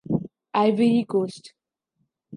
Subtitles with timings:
[0.59, 1.43] Ivory Coast